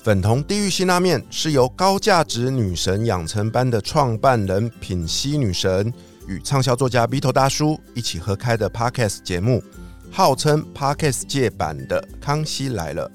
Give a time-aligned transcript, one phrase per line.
[0.00, 5.92] 粉红地狱辛拉面是由高价值女神养成班的创办人品熙女神
[6.28, 9.62] 与畅销作家 B 头大叔一起合开的 Podcast 节目，
[10.10, 13.08] 号称 Podcast 界版的《康熙来了》。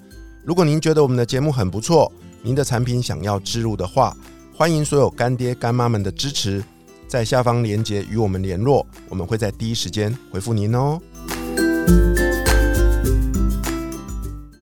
[0.43, 2.11] 如果您觉得我们的节目很不错，
[2.41, 4.15] 您的产品想要植入的话，
[4.53, 6.61] 欢迎所有干爹干妈们的支持，
[7.07, 10.99] 在下方链接与我们联络，我们会在第一时间回复您哦。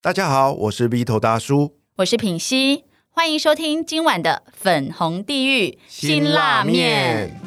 [0.02, 1.81] 大家好，我是 B 头大叔。
[1.98, 7.41] 我是品熙，欢迎收听今晚的粉红地狱辛辣面。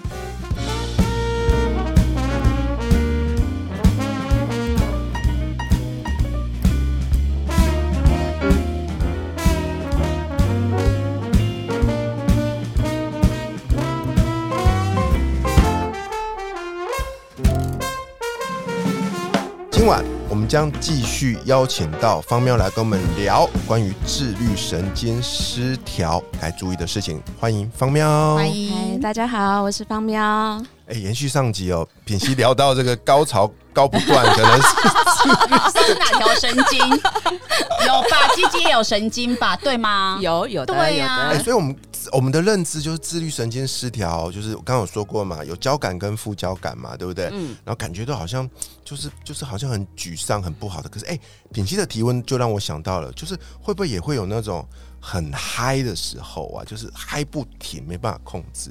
[20.54, 27.20] 将继续邀请到方喵来跟我们聊关于自律神经失调该注意的事情。
[27.40, 30.22] 欢迎方喵，欢嗨，迎大家好，我是方喵。
[30.86, 34.68] 哎，延续上集哦，品熙聊到这个高潮高不断，可能是
[35.74, 36.78] 这 是哪条神经？
[36.88, 38.28] 有吧？
[38.36, 39.56] 鸡鸡也有神经吧？
[39.56, 40.18] 对吗？
[40.20, 41.74] 有有的有对呀哎，的，所以我们
[42.12, 47.30] 我们的认知就是自律神经失调，就是我刚刚有说过嘛，有交感跟副交感嘛，对不对？
[47.32, 48.48] 嗯，然后感觉都好像
[48.84, 50.88] 就是就是好像很沮丧、很不好的。
[50.88, 51.18] 可是哎，
[51.52, 54.66] 品熙的提问就让我想到了，就是会不会也会有那种
[55.00, 58.70] 很嗨的时候啊，就是嗨不停，没办法控制。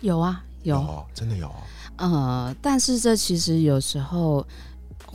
[0.00, 1.54] 有啊有，哦，真的有哦。
[1.96, 4.46] 呃，但是这其实有时候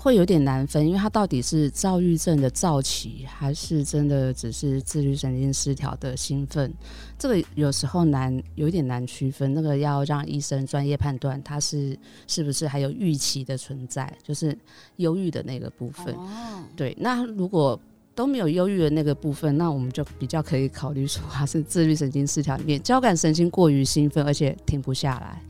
[0.05, 6.71] 会有点难分，因为它到底是躁郁症的躁起，还是真的只是自律神经失调的兴奋？
[7.17, 9.51] 这个有时候难，有一点难区分。
[9.55, 11.97] 那个要让医生专业判断，它是
[12.27, 14.55] 是不是还有预期的存在，就是
[14.97, 16.13] 忧郁的那个部分。
[16.13, 17.79] 哦，对，那如果
[18.13, 25.41] 都没有忧郁的那个部分，那我们就比较可以考虑说它是自律神经失调里面交感神经过于兴奋，而且停不下来。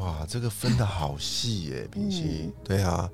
[0.00, 2.50] 哇，这个分的好细耶，品熙。
[2.64, 3.08] 对啊，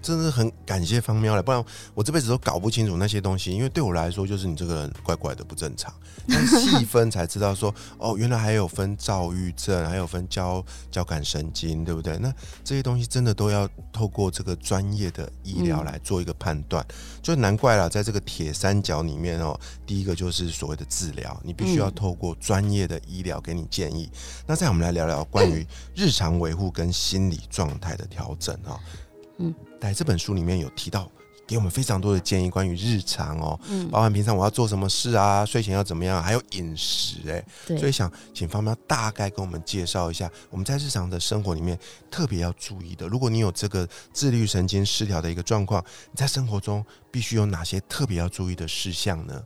[0.00, 3.52] 真的很感谢方喵了，不然我这辈子都搞不清楚那些东西。
[3.52, 5.92] 因为对我来说，就是你这个人怪怪的不正常。
[6.28, 12.18] 但细分才知道说，哦，原来还有分躁郁症，还有分交交感神经，对不对？
[12.18, 12.30] 那
[12.62, 16.86] 这些东西真的都要透过这个专业的医疗来做一个判断。
[17.22, 24.10] 就难怪了，在这个铁三角里面哦，第一个就是所谓的治疗，你必须要透过专业的医疗给你建议。
[24.46, 28.78] 那再我们来聊聊关于日常维护跟心理状态的调整哈。
[29.38, 31.10] 嗯，在这本书里面有提到，
[31.46, 41.78] 给我们非常多的建议，关于日常哦，嗯，包含平常我要做什么事啊，睡前要怎么样，还有饮食哎、所以，想请方喵大概跟我们介绍一下，我们在日常的生活里面
[42.10, 43.08] 特别要注意的。
[43.08, 49.42] 如果你有这个自律神经失调的一个状况，你在生活中必须有哪些特别要注意的事项呢？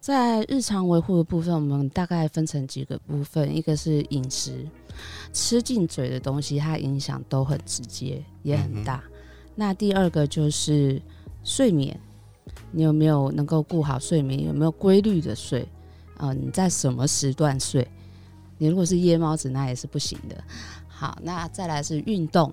[0.00, 4.66] 在日常维护的部分，我们大概分成几个部分，一个是饮食，
[5.32, 9.02] 吃进嘴的东西，它影响都很直接，也很大。
[9.60, 11.02] 那第二个就是
[11.44, 11.94] 睡眠，
[12.72, 14.46] 你有没有能够顾好睡眠？
[14.46, 15.68] 有没有规律的睡？
[16.16, 17.86] 啊、你在什么时段睡？
[18.56, 20.44] 你如果是夜猫子，那也是不行的。
[20.88, 22.50] 好，那再来是运动，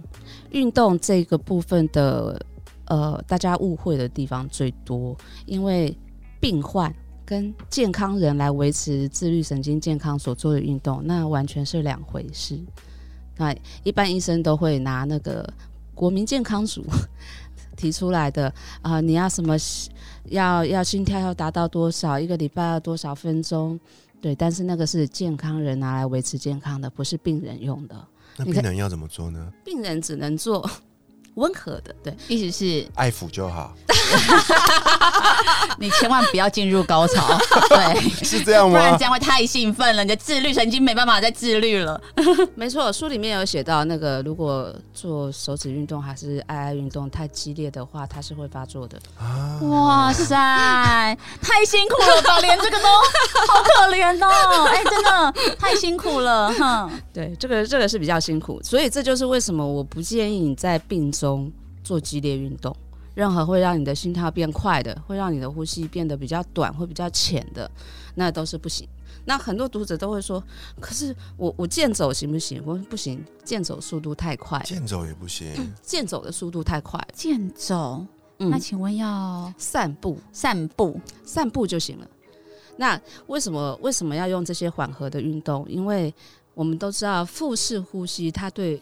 [0.52, 2.46] 运动这个部分的
[2.88, 5.98] 呃，大家误会的地方最多，因为
[6.42, 6.94] 病患
[7.26, 12.60] 跟健康人来维持自律神经健康所做的运动，那完全是两回事。
[13.38, 15.50] 那一般医生都会拿那个
[15.98, 16.86] 国民健康署
[17.76, 18.54] 提出来的
[18.84, 19.56] 啊、你要什么
[20.26, 23.80] 要要心跳要达到多少，一个礼拜要多少分钟？
[24.22, 28.08] 对，但是那个是健康人拿来维持健康的，不是病人用的。
[28.36, 29.52] 那病人要怎么做呢？
[29.66, 30.70] 病人只能做
[31.38, 33.74] 温和的，对，意思是爱抚就好，
[35.80, 37.38] 你千万不要进入高潮，
[37.70, 39.04] 对，是这样吗不然这？
[39.04, 42.00] 样会太兴奋了，你的自律神经没办法再自律了。
[42.56, 48.98] 没错，书里面有写到，那个如果做手指运动还是爱爱运动太激烈的话，它是会发作的。
[49.20, 50.36] 啊，哇塞，
[51.42, 52.88] 太辛苦了吧，连这个都
[53.48, 54.66] 好可怜哦！
[54.70, 56.90] 哎，真的太辛苦了，哼。
[57.14, 61.27] 对，这个这个是比较辛苦，所以这就是为什么我不建议你在病中
[61.84, 62.76] 做激烈运动。
[63.16, 67.70] 任何会让你的心跳变快的，会让你的呼吸变得比较短，会比较浅的，
[68.14, 68.88] 那都是不行。
[69.26, 70.42] 那很多读者都会说，
[70.80, 72.62] 可是我我健走行不行？
[72.64, 75.48] 我说不行，健走速度太快，健走也不行，
[75.82, 77.04] 健走的速度太快。
[77.12, 78.06] 健走，
[78.38, 81.02] 嗯那请问要散步，散步？
[81.26, 82.08] 散步就行了。
[82.78, 85.66] 那为什么为什么要用这些缓和的运动？
[85.68, 86.14] 因为
[86.54, 88.80] 我们都知道腹式呼吸，它对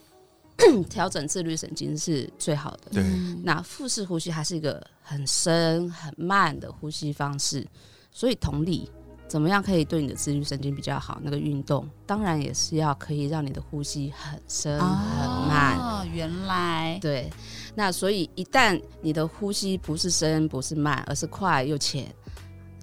[0.90, 2.92] 调整自律神经是最好的。
[2.92, 7.66] 对嗯那腹式呼吸它是一个很深很慢的呼吸方式，
[8.12, 8.90] 所以同理，
[9.28, 11.19] 怎么样可以对你的自律神经比较好？
[11.22, 15.78] 那个运动当然也是要可以让你的呼吸很深很慢。
[15.78, 17.30] 哦，原来对，
[17.75, 22.08] 那所以一旦你的呼吸不是深不是慢，而是快又浅，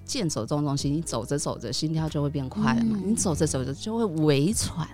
[0.05, 4.87] 健走这种东西，你走着走着心跳就会变快了嘛，嗯你走着走着就会微喘，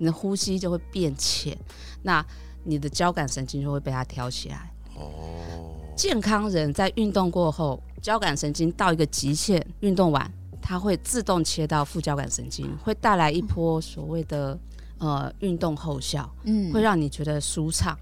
[0.00, 1.54] 你的呼吸就会变浅，
[2.02, 2.24] 那
[2.64, 4.72] 你的交感神经就会被它挑起来。
[4.96, 10.32] 哦，健康人在运动过后，交感神经到一个极限，运动完
[10.62, 14.58] 它会自动切到副交感神经，会带来一波所谓的
[14.96, 16.28] 呃运动后效。
[16.44, 17.94] 嗯会让你觉得舒畅。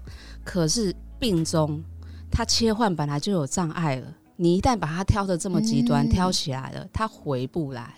[0.45, 1.83] 可是病中，
[2.31, 4.07] 它切换本来就有障碍了，
[4.37, 7.93] 你一旦把它挑的这么极端，嗯挑起来了，它回不来。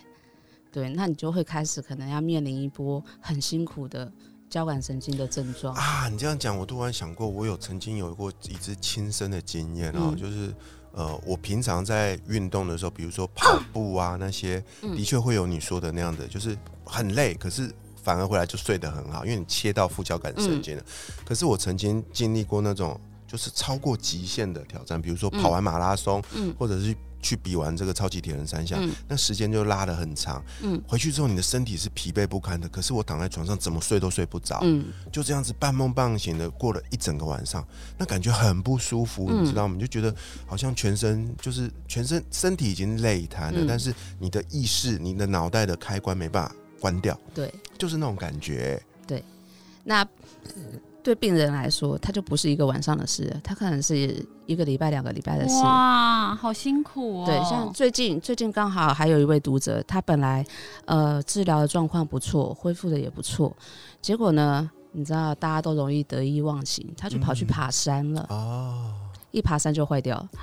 [0.72, 4.12] 对，那你就会开始可能要面临一波很辛苦的
[4.50, 5.76] 交感神经的症状。
[5.76, 10.54] 啊，你这样讲，我突然想过，我有曾经有过一次亲身的经验哦，嗯就是
[10.94, 20.84] 呃，我平常在运动的时候，比如说 跑步啊那些，嗯的确会有你说的那样的，就是很累，可是反而回来就睡得很好，因为你切到副交感神经了。
[21.26, 30.44] 可是我曾经经历过那种就是超过极限的挑战，比如说跑完马拉松，嗯或者是去比完这个超级铁人三项，嗯那时间就拉得很长。
[30.62, 34.60] 嗯回去之后你的身体是疲惫不堪的，可是我躺在床上怎么睡都睡不着。
[34.64, 37.66] 嗯，就这样子半梦半醒的过了一整个晚上，
[37.98, 39.76] 那感觉很不舒服，嗯你知道吗？
[39.76, 40.14] 你就觉得
[40.46, 47.54] 好像全身就是全身身体已经累瘫了，嗯但是你的意识、你的脑袋的开关没办法关掉，对。
[47.78, 48.82] 就是那种感觉。
[49.08, 49.24] 对
[49.84, 50.08] 那
[51.04, 55.56] 对病人来说，他就不是一个晚上的事了，它可能是一个礼拜、两个礼拜的事。
[55.64, 57.26] 哇，好辛苦哦。
[57.26, 60.46] 对，像最近最近刚好还有一位读者，他本来
[60.86, 63.56] 呃治疗的状况不错，恢复的也不错，
[64.02, 68.94] 结果呢，你知道大家都容易得意忘形，他就跑去嗯爬山了，哦，
[69.32, 70.30] 一爬山就坏掉了。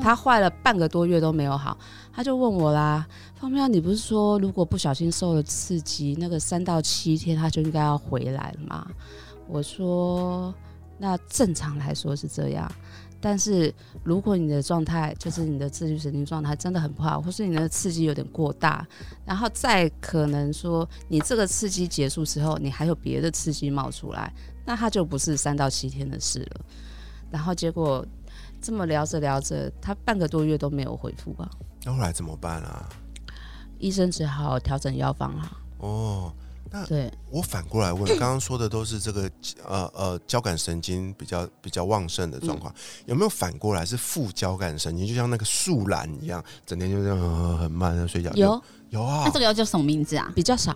[0.00, 1.76] 他坏了半个多月都没有好，
[2.12, 3.04] 他就问我啦，
[3.34, 8.86] 方妙，你不是说如果不小心受了刺激，那个三到七天他就应该要回来了吗？
[9.48, 10.54] 我说，
[10.98, 12.70] 那正常来说是这样，
[13.20, 13.74] 但是
[14.04, 18.86] 如果你的状态就是你的自律神经状态真的很不好，或是你的刺激有点过大，
[19.24, 24.32] 然后再可能说你这个刺激结束之后，你还有别的刺激冒出来，
[24.66, 26.60] 那它就不是三到七天的事了。
[27.30, 28.06] 然后结果
[28.60, 31.48] 这么聊着聊着，他半个多月都没有回复吧，
[31.84, 32.88] 那后来怎么办啊？
[33.78, 35.58] 医生只好调整药方了。
[35.78, 36.32] 哦，
[36.86, 39.30] 对，我反过来问， 刚刚说的都是这个
[39.64, 42.72] 呃呃交感神经比较比较旺盛的状况，
[43.06, 48.30] 有没有反过来是副交感神经，就像那个树懒一样，整天就这样、呃很慢的睡觉？
[48.34, 50.32] 有有啊那，这个要叫什么名字啊？
[50.34, 50.74] 比较少，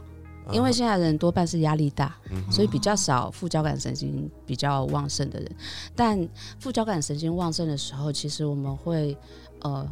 [0.50, 5.50] 因为现在人多半是压力大，嗯所以比较少副交感神经比较旺盛的人。
[5.94, 6.28] 但
[6.58, 9.16] 副交感神经旺盛的时候，其实我们会
[9.60, 9.88] 呃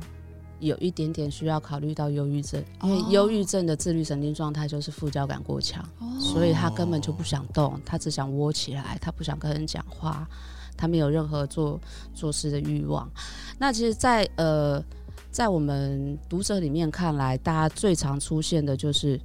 [0.60, 5.84] 有一点点需要考虑到忧郁症，因为哦忧郁症的自律神经状态就是副交感过强，
[6.20, 10.28] 所以他根本就不想动，他只想窝起来，他不想跟人讲话，
[10.76, 11.80] 他没有任何做
[12.14, 13.10] 做事的欲望。
[13.58, 14.82] 那其实在，呃，
[15.30, 19.20] 在我们读者里面看来，大家最常出现的就是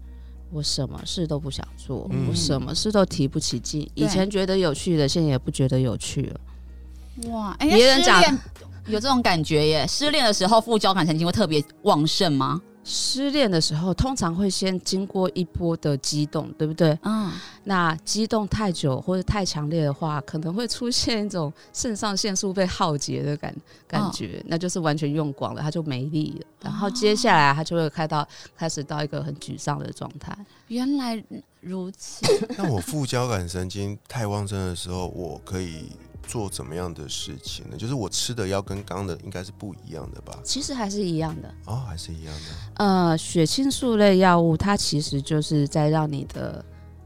[0.52, 3.90] 我什么事都不想做，嗯我什么事都提不起劲。
[3.94, 6.40] 以前觉得有趣的，现在也不觉得有趣了。
[7.30, 8.22] 哇，哎、别人讲
[8.88, 9.88] 有这种感觉耶。
[9.88, 12.62] 失恋的时候，副交感神经会特别旺盛吗？
[12.88, 16.96] 失恋的时候，通常会先经过一波的激动，对不对？
[17.02, 17.32] 嗯，
[17.64, 23.56] 那激动太久或者太强烈的话，可能会出现一种肾上腺素被耗竭的感
[23.88, 26.46] 感觉，那就是完全用光了，它就没力了。
[26.62, 30.38] 然后接下来它就会开到开始到一个很沮丧的状态。
[30.68, 31.24] 原来
[31.62, 32.24] 如此。
[32.56, 35.88] 那我副交感神经太旺盛的时候，我可以
[36.28, 37.78] 做怎么样的事情呢？
[37.78, 40.40] 就是我吃的药跟刚刚的应该是不一样的吧？
[40.44, 41.54] 其实还是一样的。
[41.66, 42.84] 哦，还是一样的。
[42.84, 46.64] 呃，血清素类药物它其实就是在让你的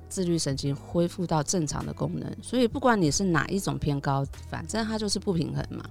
[0.07, 5.83] 自律神经恢复到正常的功能，所以不管你是哪一种偏高，反正它就是不平衡嘛。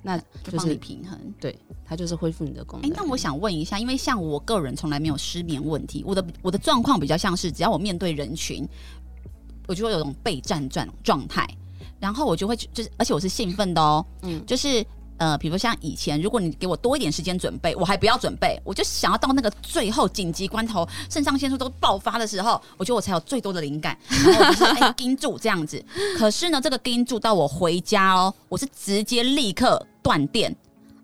[0.00, 1.18] 那就帮是你平衡。
[1.40, 2.96] 对它就是恢复你的功哎、能。
[2.96, 8.66] 那我想问一下，因为像我个人从来没有失眠问题，我的我的状况比较像是，只要我面对人群，
[9.66, 11.44] 我就会有种备战状状态，
[12.00, 14.84] 然后我就会就是，而且我是兴奋的哦，嗯就是。
[15.20, 25.84] 呃，比如像以前，如果你给我多一点时间准备，我还不要准备，我就想要到那个最后紧急关头，肾上腺素都爆发的时候，我觉得我才有最多的灵感， 然后我就是哎盯住这样子。
[26.16, 30.54] 可是呢，这个盯住到我回家哦，我是直接立刻断电，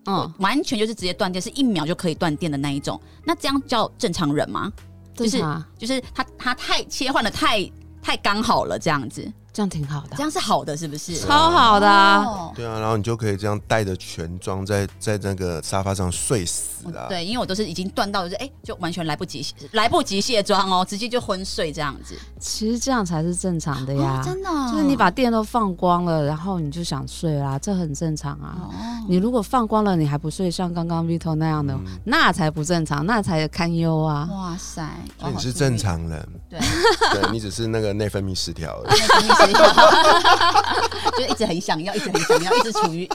[0.06, 3.00] 嗯，完全就是直接断电，是一秒就可以断电的那一种。
[3.24, 4.72] 那这样叫正常人吗？
[5.16, 5.42] 就是
[5.76, 7.68] 就是他他太切换的太
[8.00, 9.28] 太刚好了，这样子。
[9.54, 11.16] 这样挺好的这，样是好的，是不是？
[11.20, 12.24] 超好的啊！
[12.24, 17.06] 哦对啊，然后你就可以这样带着全妆在在那个沙发上睡死啊。
[17.08, 22.16] 对，因为我都是已经断到，就是哎、就完全来不及来不及卸妆哦，直接就昏睡这样子。
[22.40, 24.20] 其实这样才是正常的呀。
[24.20, 28.58] 哦、真的哦、就是你把电都放光了，然后你就想睡啦，这很正常啊。
[28.60, 28.70] 哦，
[29.08, 34.28] 你如果放光了，你还不睡，像刚刚 Vito 那样的，嗯那才不正常，那才堪忧啊。
[34.32, 34.88] 哇塞，
[35.20, 36.58] 所以你是正常人，对，
[37.14, 39.43] 对你只是那个内分泌失调而已。
[41.18, 43.08] 就一直很想要，一直很想要，一直处于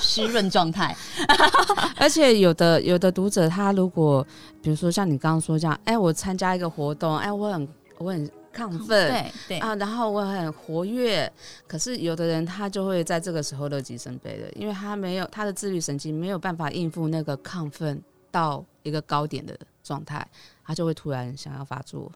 [0.00, 0.96] 湿润状态。
[1.96, 4.26] 而且有的有的读者，他如果
[4.62, 7.68] 比如说像你刚刚说这样，哎，我参加一个活动，哎，我很
[7.98, 8.86] 我很亢奋。
[8.88, 11.30] 对对，啊，然后我很活跃，
[11.66, 20.26] 可是有的人他就会在这个时候乐极生悲的，因为他没有他的自律神经没有办法应付那个亢奋到一个高点的状态，
[20.64, 22.10] 他就会突然想要发作。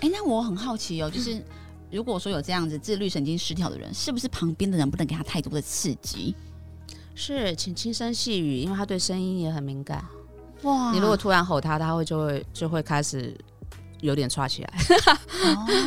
[0.00, 1.42] 哎、那我很好奇哦，就是
[1.90, 6.34] 如果说有这样子自律神经失调的人，是不是旁边的人不能给他太多的刺激？
[7.14, 10.04] 是，请轻声细语，因为他对声音也很敏感。
[10.62, 13.36] 哇你如果突然吼他，他会就会就会开始
[14.00, 14.74] 有点抓起来，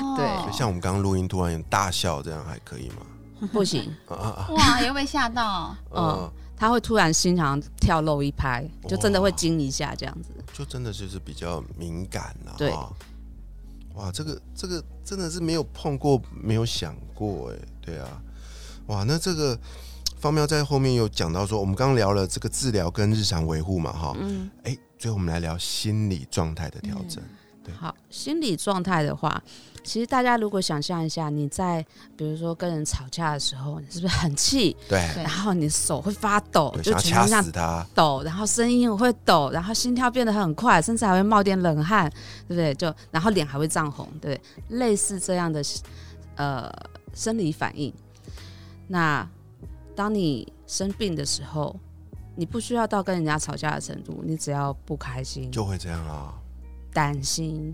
[0.01, 3.48] 哦 对像我们刚刚录音突然大笑，这样还可以吗？
[3.51, 4.48] 不行，啊啊啊！
[4.51, 5.75] 哇，也会被吓到。
[5.93, 10.29] 嗯，他会突然心肠跳漏一拍，就真的会惊一下这样子。
[10.53, 12.55] 就真的就是比较敏感了。
[13.93, 18.21] 哇，这个这个真的是没有碰过，没有想过哎，对啊，
[18.88, 19.57] 哇，那这个
[20.19, 27.23] 方喵在后面有讲到说，我们刚刚聊了这个治疗跟日常维护嘛，哈，嗯，哎，最后我们来聊心理状态的调整。
[27.23, 29.41] 对好，心理状态的话，
[29.84, 31.86] 其实大家如果想象一下，你在
[32.17, 42.10] 比如说跟人吵架的时候，你是不是很气，对对然后你手会发抖，就掐全身这样死他，抖，然后声音会抖，然后心跳变得很快，甚至还会冒点冷汗，
[42.48, 42.74] 对不对？
[42.75, 44.77] 就然后脸还会涨红，对不对？
[44.79, 45.63] 类似这样的
[46.36, 46.72] 呃
[47.13, 47.93] 生理反应。
[48.88, 49.27] 那
[49.96, 51.75] 当你生病的时候，
[52.36, 56.34] 你不需要到跟人家吵架的程度，你只要不开心、就会这样啊。
[56.93, 57.73] 担心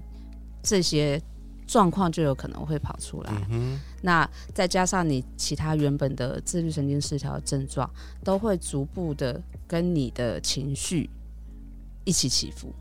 [0.64, 1.22] 这些
[1.68, 3.32] 状况，就有可能会跑出来。
[3.50, 7.90] 嗯那再加上你其他原本的自律神经失调症状，
[8.24, 11.10] 都会逐步的跟你的情绪
[12.06, 12.74] 一起起伏。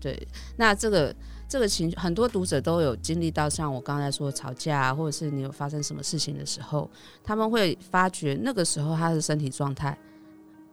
[0.00, 1.12] 对，那这个
[1.48, 6.88] 这个情，很多读者都有经历到，像我刚才说吵架、啊，或者是你有发生什么事情的时候，
[7.24, 9.98] 他们会发觉那个时候他的身体状态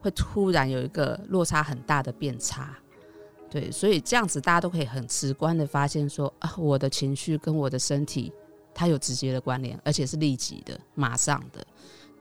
[0.00, 2.72] 会突然有一个落差很大的变差。
[3.56, 8.30] 对，所以这样子大家都可以很直观的发现说啊，我的情绪跟我的身体
[8.74, 11.66] 它有直接的关联，而且是立即的、马上的。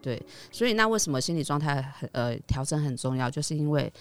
[0.02, 3.30] 对，所以那为什么心理状态很呃调整很重要？
[3.30, 3.92] 就是因为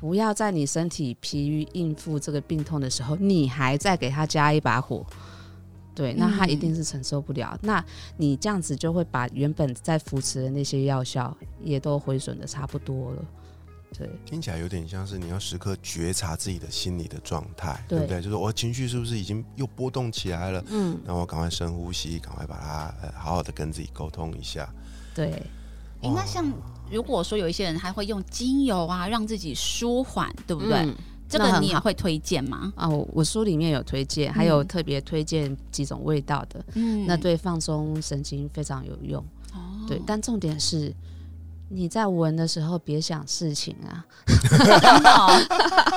[0.00, 5.06] 不要在你身体疲于应付这个病痛的时候，你还在给他加一把火。
[5.94, 7.56] 对，那他一定是承受不了。
[7.62, 7.84] 那
[8.16, 13.24] 你这样子就会把原本在扶持的那些药效也都毁损的差不多了。
[13.92, 18.22] 对，听起来有点像是你要时刻觉察自己的心理的状态，对对不对？
[18.22, 20.64] 就是我情绪是不是已经又波动起来了？
[20.68, 24.72] 嗯，那我赶快深呼吸，赶快把它呃好好的跟自己沟通一下。
[25.14, 25.30] 对。
[26.02, 26.50] 哎、那像
[26.90, 30.72] 如果说有一些人还会用精油啊，让自己舒缓，对不对？
[30.78, 30.94] 嗯
[31.28, 32.72] 这个你也会推荐吗？
[32.74, 39.22] 啊，我我书里面有推荐，还有嗯特别推荐几种味道的，嗯那对放松神经非常有用。
[39.52, 40.92] 哦对，但重点是
[41.72, 44.02] 你在闻的时候别想事情啊。
[44.26, 44.58] 真
[45.02, 45.40] 的哦、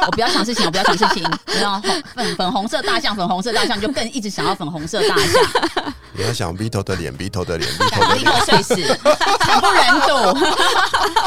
[0.06, 1.24] 我不要想事情，我不要想事情。
[1.60, 8.75] 然后红粉粉红色大象，粉红色大象就更一直想要粉红色大象，你要想 Vito 的脸，Vito 的脸，Vito 的立脸，刻睡死，
[9.39, 10.46] 惨不忍睹。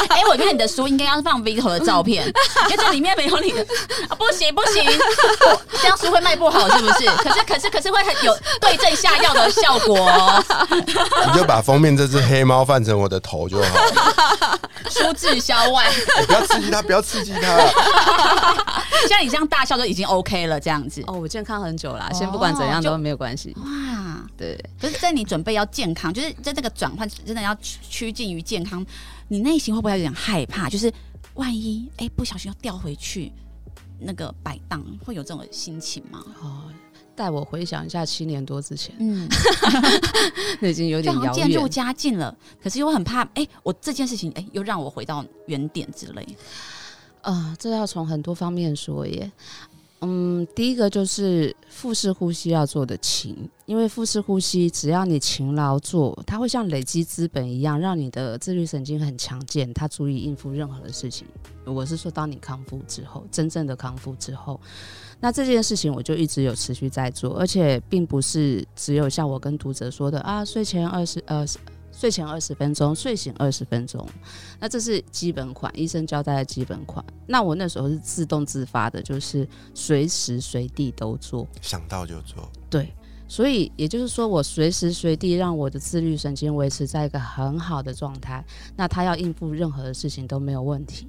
[0.08, 3.62] 哎、我觉得你的书应该要放 Vito 的照片，因为这里面没有你的。
[4.08, 7.06] 啊、不行不行，我这样书会卖不好，是不是？
[7.16, 14.35] 可是可是可是会很有对症下药的效果哦，你就把封面这只黑猫换成我的头就好了。
[14.90, 15.84] 书滞销外。
[16.16, 17.40] 哎不要刺激他，不要刺激他。
[19.08, 21.02] 像你这样大笑就已经 OK 了，这样子。
[21.06, 23.54] 哦，我健康很久啦，哦先不管怎样就都没有关系。
[23.58, 28.84] 哇，对，可是在你准备要健康，就是在这个转换真的要趋趋近于健康，
[29.28, 30.68] 你内心会不会有点害怕？
[30.68, 30.92] 就是
[31.34, 33.32] 万一哎、不小心又掉回去
[33.98, 36.24] 那个摆荡，会有这种心情吗？
[36.42, 36.62] 哦，
[37.16, 39.26] 带我回想一下七年多之前，嗯，
[40.60, 41.70] 那已经有点遥渐入远。
[41.70, 46.24] 佳境了，可是又很怕哎、我这件事情哎、又让我回到原点之类。
[47.22, 49.32] 啊、这要从很多方面说耶。
[50.02, 61.26] 嗯，第一个就是腹式呼吸要做的勤，因为腹式呼吸只要你勤劳做，它会像累积资本一样，让你的自律神经很强健，它足以应付任何的事情。
[61.64, 64.60] 我是说，当你康复之后，真正的康复之后，
[65.20, 71.46] 那这件事情我就一直有持续在做，而且并不是只有像我跟读者说的啊，睡前二十呃。
[71.98, 74.06] 睡前二十分钟，睡醒二十分钟，
[74.60, 77.02] 那这是基本款，医生交代的基本款。
[77.26, 82.46] 那我那时候是自动自发的，就是随时随地都做，想到就做。
[82.68, 82.92] 对，
[83.26, 88.44] 所以也就是说，我随时随地让我的自律神经维持在一个很好的状态，
[88.76, 91.08] 那他要应付任何的事情都没有问题。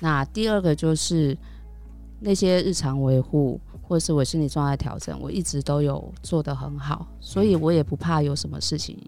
[0.00, 1.36] 那第二个就是
[2.20, 3.60] 那些日常维护。
[3.88, 8.98] 或者是我心理状态调整，我一直都有做得很好，所以我也不怕有什么事情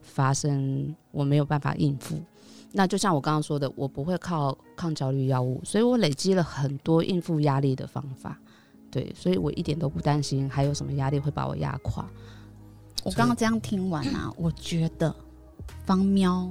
[0.00, 2.18] 发生，我没有办法应付。
[2.72, 8.40] 那就像我刚刚说的，我不会靠抗焦虑药物，所以我累积了很多应付压力的方法。
[8.90, 12.08] 对，所以我一点都不担心还有什么压力会把我压垮。
[13.04, 15.14] 我刚刚这样听完啊，我觉得
[15.84, 16.50] 方喵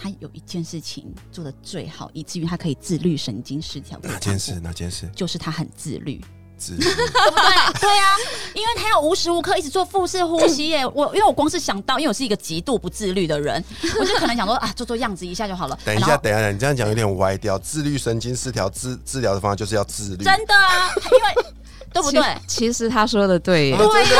[0.00, 3.98] 他有一件事情做的最好，以至于他可以自律神经失调。
[4.02, 4.60] 哪件事？
[4.60, 5.10] 哪件事？
[5.14, 6.24] 就是他很自律。
[6.60, 7.80] 自对不对？
[7.80, 8.16] 对啊，
[8.52, 10.84] 因为他要无时无刻一直做腹式呼吸耶。
[10.88, 13.64] 我因为我光是想到，因为我是一个极度不自律的人，
[13.96, 15.78] 我就可能想说啊，做做样子一下就好了。
[15.84, 17.56] 等一下，等一下，你这样讲有点歪掉。
[17.60, 21.52] 自律神经失调治治疗的方法就是要自律，真的啊，因为
[21.94, 22.22] 对不对？
[22.48, 24.16] 其实他说的对，对啊，我真心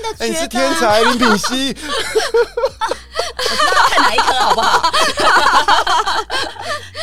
[0.00, 1.76] 的觉得你是天才林品熙。
[3.36, 4.90] 我知道看哪一科好不好？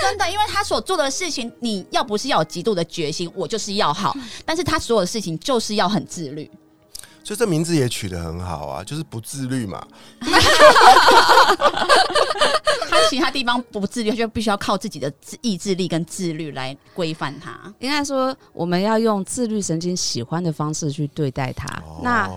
[0.02, 4.16] 真的，因为他所做的事情，你要不是要有极度的决心，我就是要好。
[4.46, 6.50] 但是他所有的事情就是要很自律，
[7.24, 9.84] 所以这名字也取得很好啊，就是不自律嘛。
[12.88, 17.58] 他其他地方不自律，就必须要靠自己的意志力跟自律来规范他。
[17.80, 21.68] 应该说，我们要用自律神经喜欢的方式去对待他。
[22.04, 22.30] 那。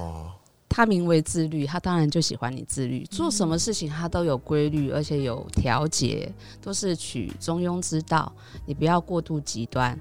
[0.78, 3.04] 他名为自律，他当然就喜欢你自律。
[3.06, 6.32] 做什么事情他都有规律，而且有调节，
[6.62, 8.32] 都是取中庸之道。
[8.64, 9.98] 你不要过度极端，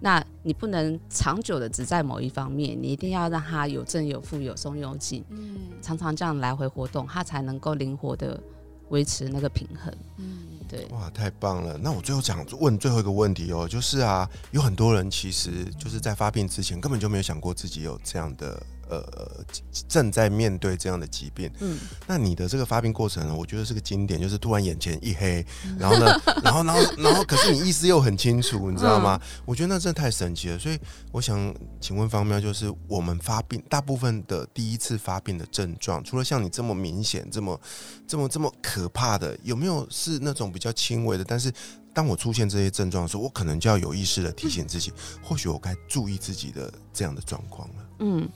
[0.00, 5.22] 那你不能长久的只在某一方面，你一定要让他有正有负，有松有紧。
[5.28, 8.42] 嗯，常常这样来回活动，他才能够灵活的
[8.88, 9.94] 维持那个平衡。
[10.16, 10.86] 嗯，对。
[10.92, 11.76] 哇，太棒了！
[11.76, 18.62] 那我最后想问最后一个问题哦，就是啊，有很多人其实就是在发病之前根本就没有想过自己有这样的。
[18.88, 19.44] 呃，
[19.88, 23.34] 正在面对这样的疾病，嗯，那你的这个发病过程呢？
[23.34, 25.44] 我觉得是个经典，就是突然眼前一黑，
[25.78, 29.20] 然后呢，然后，然后，然后，可是你意思又很清楚，你知道吗？
[29.44, 30.58] 我觉得那真的太神奇了。
[30.58, 30.78] 所以
[31.12, 37.60] 我想请问方喵，就是我们发病大部分的第一次发病的症状，除了像你这么明显、这么、
[38.06, 41.24] 这么、这么可怕的，有没有是那种比较轻微的？
[41.24, 41.52] 但是
[41.94, 47.74] 当我出现这些症状的时候，我可能就要有意识的提醒自己，或许我该注意自己的这样的状况了。
[48.00, 48.28] 嗯。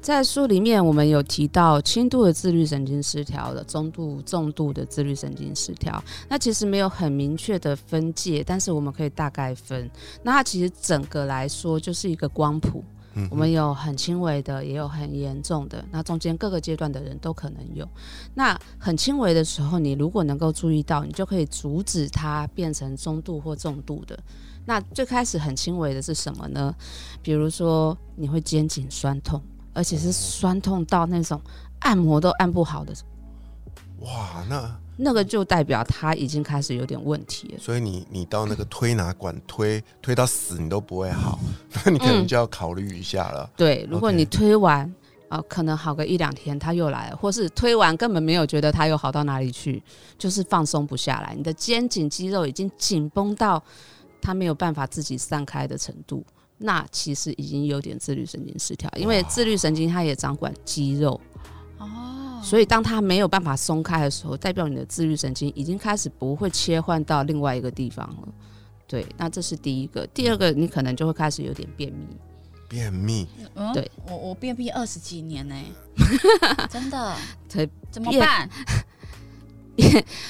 [0.00, 6.02] 在书里面，我们有提到轻度的自律神经失调的、中度、重度的自律神经失调。
[6.28, 9.90] 那其实没有很明确的分界，但是我们可以大概分。
[10.22, 12.84] 那它其实整个来说就是一个光谱。
[13.30, 15.84] 我们有很轻微的，也有很严重的。
[15.90, 17.88] 那中间各个阶段的人都可能有。
[18.34, 24.18] 那很轻微的时候，你如果能够注意到，你就可以阻止它变成中度或重度的。
[24.64, 26.74] 那最开始很轻微的是什么呢？
[27.22, 29.40] 比如说你会肩颈酸痛。
[29.76, 31.38] 而且是酸痛到那种
[31.80, 32.94] 按摩都按不好的，
[33.98, 37.58] 哇，那那个就代表他已经开始有点问题了。
[37.58, 41.38] 所以你你到那个推拿馆推推到死你都不会好，
[41.84, 43.50] 那 你可能就要考虑一下了。
[43.56, 44.92] 对，如果你推完
[45.28, 49.82] 啊，可能好个一两天他又来了，或是推完根本没有觉得他又好到哪里去，
[50.16, 53.62] 就是放松不下来，你的肩颈肌肉已经紧绷到
[54.22, 56.24] 他没有办法自己散开的程度。
[56.58, 61.35] 那其实已经有点自律神经失调，因为自律神经它也掌管肌肉哦，
[62.46, 68.28] 所以当它没有办法松开的时候，代表你的自律神经已经开始不会切换到另外一个地方了。
[68.86, 70.06] 对，那这是第一个。
[70.14, 72.06] 第二个，你可能就会开始有点便秘。
[72.68, 73.26] 便秘？
[73.56, 75.56] 嗯对，我我便秘二十几年呢，
[76.70, 77.16] 真的。
[77.52, 78.48] 对，怎么办？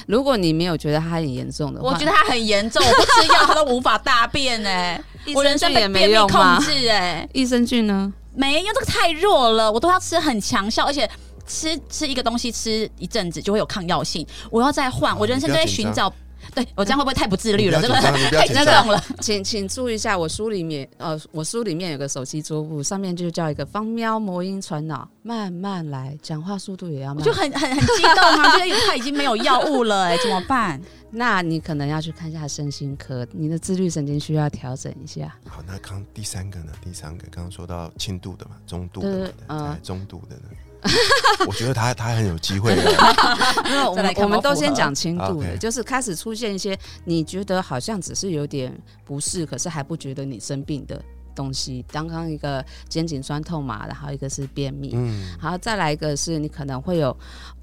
[0.07, 4.99] 如果你没有觉得它很严重的话，我觉得它很严重，我不吃药它都无法大便哎。
[5.35, 8.11] 我人生也没用控制哎，益生菌呢？
[8.33, 11.07] 没用，这个太弱了，我都要吃很强效，而且
[11.47, 16.13] 吃吃一个东西吃一阵子就会有抗药性，我要再换，我人生都在寻找。
[16.55, 17.81] 对我这样会不会太不自律了？
[17.81, 18.65] 这个太紧张。
[18.65, 19.03] 激动了。
[19.19, 27.33] 请请注意一下，我书里面，呃，我书里面有个手机桌布，上面就叫一个方喵魔音传脑，慢慢来，讲话速度也要慢就。
[27.33, 30.79] 很很很激动啊， 觉得他已经没有药物了、哎，怎么办？
[31.11, 35.35] 那你可能要去看一下身心科，你的自律神经需要调整一下。
[35.49, 36.71] 好，那刚第三个呢？
[36.81, 40.43] 第三个刚刚说到轻度的嘛，中度的嘛，对对呃中度的呢？
[41.47, 42.83] 我觉得他他很有机会的。
[43.65, 51.01] 因为我们我们都先讲轻度的，就是开始出现一些你觉得好像只是有点不适，可是还不觉得你生病的
[51.35, 51.83] 东西。
[51.91, 57.15] 刚刚一个肩颈酸痛嘛，然后一个是便秘，嗯，然后再来一个是你可能会有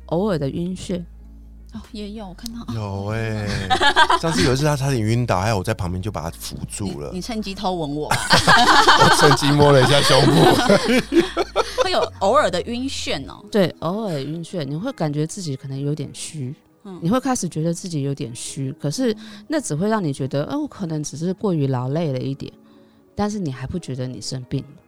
[0.06, 1.02] 偶尔的晕眩，
[1.72, 2.60] 哦，也有我看到。
[2.68, 3.68] 哦有哎、
[4.20, 11.62] 上次有一次他差点晕倒，还有我在旁边就把他扶住了你，趁机偷吻我， 我趁机摸了一下胸部。
[11.84, 13.44] 会有偶尔的晕眩哦。
[13.50, 16.54] 对，偶尔晕眩，你会感觉自己可能有点虚。
[16.86, 19.14] 嗯你会开始觉得自己有点虚，可是
[19.48, 22.52] 那只会让你觉得，哦，我可能只是过于劳累了一点，
[23.14, 24.83] 但是你还不觉得你生病了。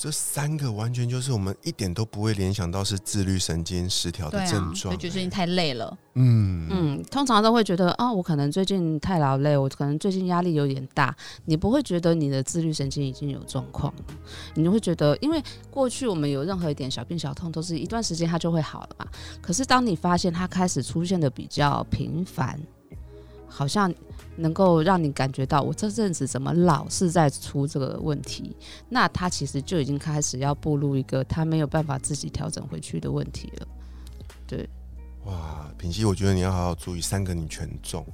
[0.00, 5.94] 哦，这三个完全就是我们一点都不会联想到是自律神经失调的症，状、就觉得最近太累了。
[6.14, 11.14] 嗯嗯，通常都会觉得，啊，我可能最近太劳累，我可能最近压力有点大。
[11.44, 14.04] 你不会觉得你的自律神经已经有状况了，
[14.54, 19.06] 你会觉得，因为过去我们有任何一点小病小痛，都是一段时间它就会好了嘛。
[19.42, 22.58] 可是当你发现它开始出现的比较频繁，
[23.50, 23.92] 好像
[24.36, 28.56] 能够让你感觉到我这阵子怎么老是在出这个问题，
[28.88, 33.66] 那他其实就已经开始要步入一个他没有办法自己调整回去的问题了。
[35.24, 38.04] 哇，品熙，我觉得你要好好注意，三个你全中，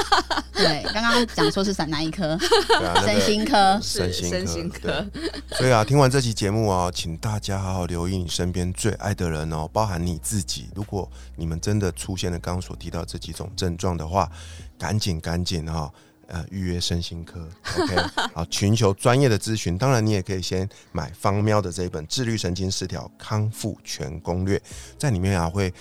[0.54, 2.36] 对，刚刚讲说是哪哪一科？
[2.66, 3.78] 对啊，身心科。
[3.82, 5.06] 身心身心科
[5.50, 10.70] 所以啊，听完这期节目啊，请大家好好留意你身边最爱的人哦，包含你自己。
[10.74, 14.30] 如果你们真的出现了刚刚所提到这几种症状的话，
[14.78, 15.92] 赶紧赶紧哈、
[16.26, 17.46] 呃，预约身心科
[17.78, 17.96] ，OK，
[18.34, 19.76] 好，寻求专业的咨询。
[19.76, 24.58] 当然，你也可以先买方喵的这一本《自律神经失调康复全攻略》，
[24.98, 25.72] 在里面啊会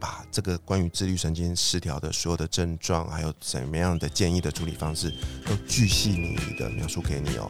[0.00, 5.12] 把这个关于自律神经失调的所有的症状，还有怎么样的建议的处理方式，
[5.46, 7.48] 都巨细靡遗的描述给你哦。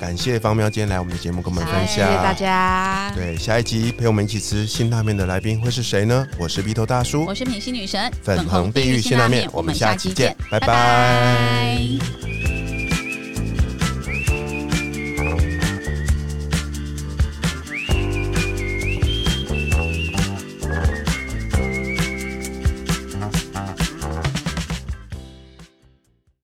[0.00, 3.12] 感谢方喵今天来我们的节目跟我们分享，谢谢大家。
[3.14, 6.26] 对，下一集陪我们一起吃辛辣面的来宾会是谁呢？
[6.38, 11.78] 我是鼻头大叔我，是品心女神，粉红地狱辛辣面，我们下期见，拜拜